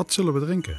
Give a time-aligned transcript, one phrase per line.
[0.00, 0.76] Wat zullen we drinken?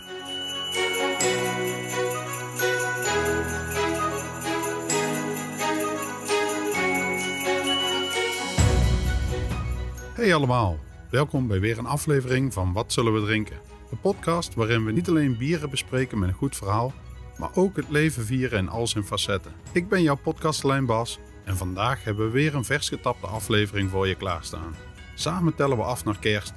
[10.13, 10.77] Hey allemaal,
[11.09, 13.59] welkom bij weer een aflevering van Wat zullen we drinken?
[13.91, 16.93] Een podcast waarin we niet alleen bieren bespreken met een goed verhaal,
[17.37, 19.51] maar ook het leven vieren in al zijn facetten.
[19.71, 24.07] Ik ben jouw podcastlijn Bas en vandaag hebben we weer een vers getapte aflevering voor
[24.07, 24.75] je klaarstaan.
[25.15, 26.53] Samen tellen we af naar kerst.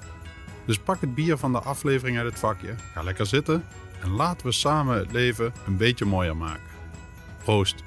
[0.65, 3.65] Dus pak het bier van de aflevering uit het vakje, ga lekker zitten
[4.03, 6.73] en laten we samen het leven een beetje mooier maken.
[7.45, 7.83] Proost!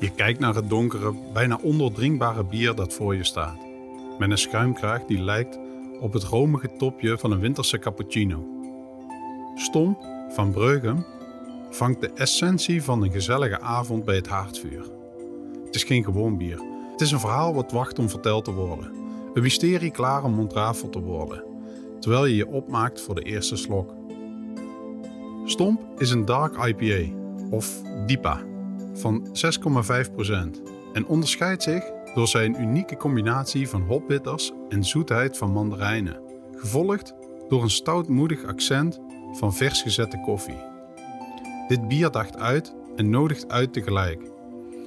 [0.00, 3.58] Je kijkt naar het donkere, bijna ondoordringbare bier dat voor je staat.
[4.18, 5.58] Met een schuimkraag die lijkt
[6.00, 8.44] op het romige topje van een winterse cappuccino.
[9.54, 11.04] Stomp van Breugem
[11.70, 14.84] vangt de essentie van een gezellige avond bij het haardvuur.
[15.64, 16.60] Het is geen gewoon bier.
[16.92, 18.92] Het is een verhaal wat wacht om verteld te worden.
[19.34, 21.44] Een mysterie klaar om ontrafeld te worden.
[22.00, 23.94] Terwijl je je opmaakt voor de eerste slok.
[25.44, 27.14] Stomp is een dark IPA,
[27.50, 28.42] of DIPA,
[28.94, 36.20] van 6,5% en onderscheidt zich door zijn unieke combinatie van hopbitters en zoetheid van mandarijnen,
[36.56, 37.14] gevolgd
[37.48, 39.00] door een stoutmoedig accent
[39.32, 40.69] van vers gezette koffie.
[41.70, 44.22] Dit bier dacht uit en nodigt uit tegelijk.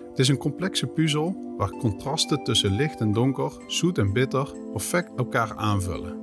[0.10, 5.12] Het is een complexe puzzel waar contrasten tussen licht en donker, zoet en bitter perfect
[5.18, 6.20] elkaar aanvullen.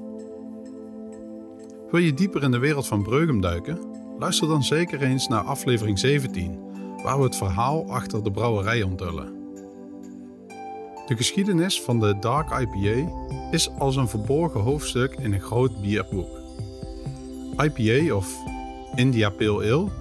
[1.91, 3.79] Wil je dieper in de wereld van Breugem duiken?
[4.19, 6.59] Luister dan zeker eens naar aflevering 17,
[7.03, 9.35] waar we het verhaal achter de brouwerij onthullen.
[11.07, 13.11] De geschiedenis van de Dark IPA
[13.51, 16.39] is als een verborgen hoofdstuk in een groot bierboek.
[17.57, 18.37] IPA of
[18.95, 20.00] India Pale Ale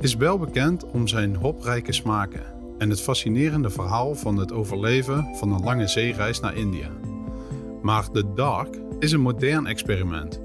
[0.00, 2.42] is wel bekend om zijn hoprijke smaken
[2.78, 6.88] en het fascinerende verhaal van het overleven van een lange zeereis naar India.
[7.82, 10.40] Maar de Dark is een modern experiment.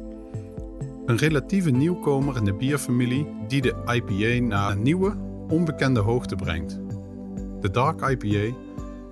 [1.05, 5.15] Een relatieve nieuwkomer in de bierfamilie die de IPA naar een nieuwe,
[5.47, 6.79] onbekende hoogte brengt.
[7.61, 8.55] De Dark IPA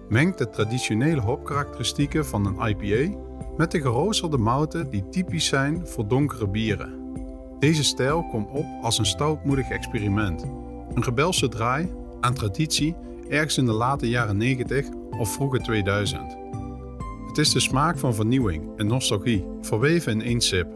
[0.10, 3.18] mengt de traditionele hopkarakteristieken van een IPA
[3.58, 7.03] met de geroosterde mouten die typisch zijn voor donkere bieren.
[7.64, 10.44] Deze stijl komt op als een stoutmoedig experiment.
[10.94, 12.96] Een rebelse draai aan traditie
[13.30, 14.88] ergens in de late jaren 90
[15.20, 16.38] of vroege 2000.
[17.28, 20.68] Het is de smaak van vernieuwing en nostalgie, verweven in één sip.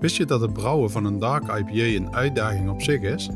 [0.00, 3.26] Wist je dat het brouwen van een dark IPA een uitdaging op zich is?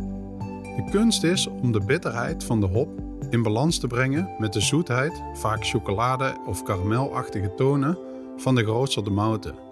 [0.76, 2.88] De kunst is om de bitterheid van de hop
[3.30, 7.98] in balans te brengen met de zoetheid, vaak chocolade- of karamelachtige tonen,
[8.36, 9.65] van de geroosterde mouten,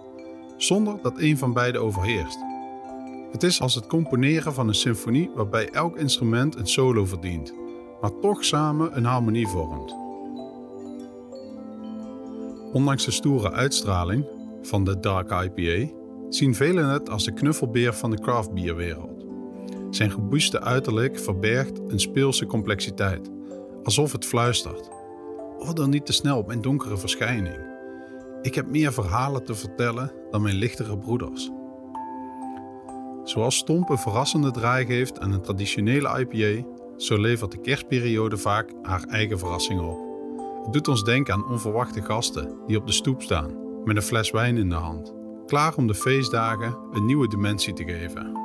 [0.57, 2.37] zonder dat een van beide overheerst.
[3.31, 7.53] Het is als het componeren van een symfonie waarbij elk instrument een solo verdient,
[8.01, 9.95] maar toch samen een harmonie vormt.
[12.73, 14.25] Ondanks de stoere uitstraling
[14.61, 15.93] van de Dark IPA
[16.29, 19.25] zien velen het als de knuffelbeer van de craftbierwereld.
[19.89, 23.29] Zijn gebuiste uiterlijk verbergt een speelse complexiteit,
[23.83, 24.89] alsof het fluistert.
[25.59, 27.74] Oordeel niet te snel op mijn donkere verschijning.
[28.45, 31.51] Ik heb meer verhalen te vertellen dan mijn lichtere broeders.
[33.23, 36.67] Zoals Stomp een verrassende draai geeft aan een traditionele IPA,
[36.97, 39.99] zo levert de kerstperiode vaak haar eigen verrassingen op.
[40.63, 44.31] Het doet ons denken aan onverwachte gasten die op de stoep staan, met een fles
[44.31, 45.13] wijn in de hand,
[45.45, 48.39] klaar om de feestdagen een nieuwe dimensie te geven.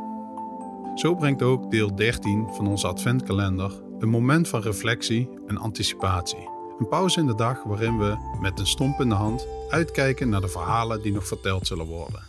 [0.94, 6.59] Zo brengt ook deel 13 van onze adventkalender een moment van reflectie en anticipatie.
[6.81, 10.41] Een pauze in de dag waarin we met een stomp in de hand uitkijken naar
[10.41, 12.23] de verhalen die nog verteld zullen worden.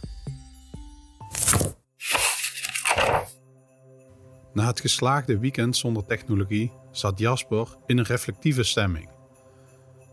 [4.53, 9.09] Na het geslaagde weekend zonder technologie zat Jasper in een reflectieve stemming.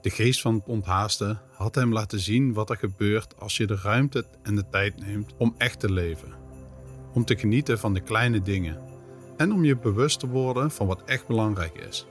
[0.00, 3.78] De geest van het onthaasten had hem laten zien wat er gebeurt als je de
[3.82, 6.34] ruimte en de tijd neemt om echt te leven.
[7.12, 8.80] Om te genieten van de kleine dingen
[9.36, 12.06] en om je bewust te worden van wat echt belangrijk is.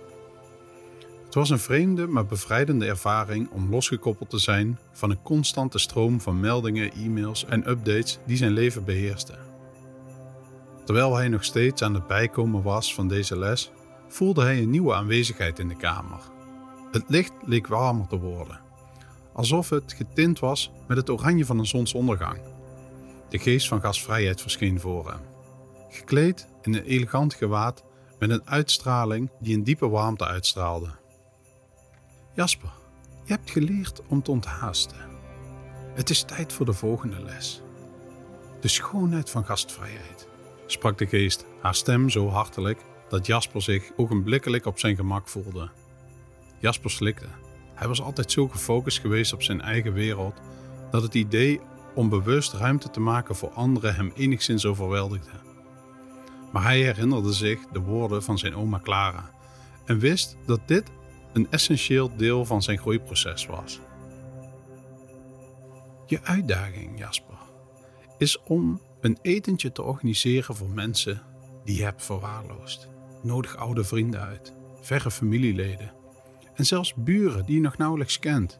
[1.27, 6.21] Het was een vreemde maar bevrijdende ervaring om losgekoppeld te zijn van een constante stroom
[6.21, 9.39] van meldingen, e-mails en updates die zijn leven beheersten.
[10.85, 13.71] Terwijl hij nog steeds aan het bijkomen was van deze les,
[14.07, 16.19] voelde hij een nieuwe aanwezigheid in de kamer.
[16.91, 18.59] Het licht leek warmer te worden,
[19.33, 22.39] alsof het getint was met het oranje van een zonsondergang.
[23.29, 25.21] De geest van gastvrijheid verscheen voor hem,
[25.89, 27.83] gekleed in een elegant gewaad
[28.19, 30.89] met een uitstraling die een diepe warmte uitstraalde.
[32.37, 32.69] Jasper,
[33.23, 34.97] je hebt geleerd om te onthaasten.
[35.93, 37.61] Het is tijd voor de volgende les.
[38.59, 40.27] De schoonheid van gastvrijheid,
[40.65, 45.69] sprak de geest, haar stem zo hartelijk dat Jasper zich ogenblikkelijk op zijn gemak voelde.
[46.59, 47.27] Jasper slikte.
[47.73, 50.41] Hij was altijd zo gefocust geweest op zijn eigen wereld
[50.91, 51.59] dat het idee
[51.95, 55.39] om bewust ruimte te maken voor anderen hem enigszins overweldigde.
[56.51, 59.29] Maar hij herinnerde zich de woorden van zijn oma Clara
[59.85, 60.91] en wist dat dit
[61.37, 63.79] een essentieel deel van zijn groeiproces was.
[66.05, 67.37] Je uitdaging, Jasper,
[68.17, 71.21] is om een etentje te organiseren voor mensen
[71.63, 72.87] die je hebt verwaarloosd.
[73.23, 75.91] Nodig oude vrienden uit, verre familieleden
[76.53, 78.59] en zelfs buren die je nog nauwelijks kent.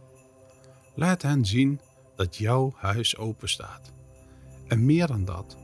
[0.95, 1.79] Laat hen zien
[2.15, 3.93] dat jouw huis open staat.
[4.67, 5.57] En meer dan dat,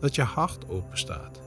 [0.00, 1.40] dat je hart open staat.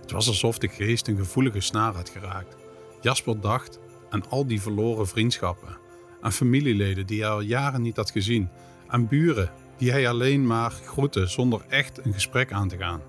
[0.00, 2.63] Het was alsof de geest een gevoelige snaar had geraakt.
[3.04, 3.78] Jasper dacht
[4.10, 5.76] aan al die verloren vriendschappen,
[6.20, 8.48] aan familieleden die hij al jaren niet had gezien,
[8.86, 13.00] aan buren die hij alleen maar groette zonder echt een gesprek aan te gaan.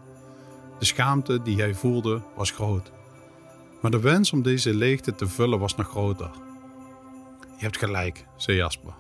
[0.80, 2.92] De schaamte die hij voelde was groot.
[3.82, 6.30] Maar de wens om deze leegte te vullen was nog groter.
[7.58, 8.94] Je hebt gelijk, zei Jasper.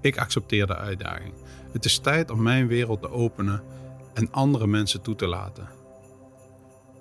[0.00, 1.34] Ik accepteer de uitdaging.
[1.72, 3.62] Het is tijd om mijn wereld te openen
[4.14, 5.68] en andere mensen toe te laten.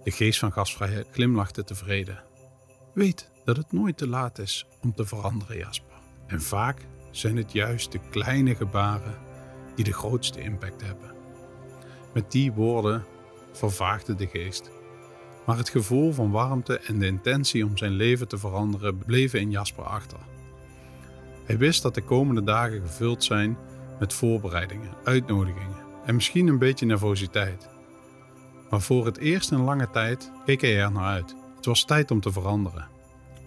[0.04, 2.28] De geest van gastvrijheid glimlachte tevreden.
[2.94, 5.98] Weet dat het nooit te laat is om te veranderen, Jasper.
[6.28, 9.18] En vaak zijn het juist de kleine gebaren
[9.76, 11.12] die de grootste impact hebben.
[12.14, 13.06] Met die woorden
[13.52, 14.72] vervaagde de geest.
[15.46, 19.52] Maar het gevoel van warmte en de intentie om zijn leven te veranderen bleven in
[19.52, 20.20] Jasper achter.
[21.46, 23.58] Hij wist dat de komende dagen gevuld zijn
[24.00, 27.70] met voorbereidingen, uitnodigingen en misschien een beetje nervositeit.
[28.70, 31.36] Maar voor het eerst in lange tijd keek hij er naar uit.
[31.56, 32.98] Het was tijd om te veranderen.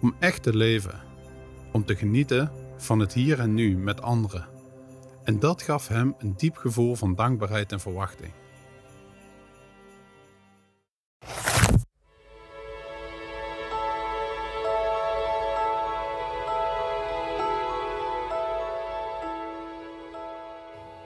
[0.03, 0.99] Om echt te leven.
[1.71, 4.47] Om te genieten van het hier en nu met anderen.
[5.23, 8.31] En dat gaf hem een diep gevoel van dankbaarheid en verwachting.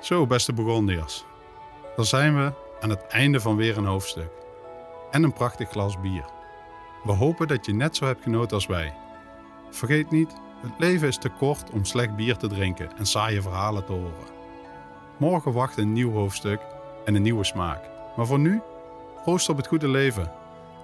[0.01, 1.25] Zo, beste Burgondiërs.
[1.95, 4.31] Dan zijn we aan het einde van weer een hoofdstuk.
[5.11, 6.36] En een prachtig glas bier.
[7.07, 8.93] We hopen dat je net zo hebt genoten als wij.
[9.69, 13.85] Vergeet niet, het leven is te kort om slecht bier te drinken en saaie verhalen
[13.85, 14.27] te horen.
[15.17, 16.61] Morgen wacht een nieuw hoofdstuk
[17.05, 17.81] en een nieuwe smaak.
[18.15, 18.61] Maar voor nu,
[19.23, 20.31] proost op het goede leven.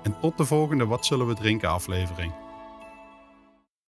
[0.03, 2.33] En tot de volgende Wat zullen we drinken aflevering.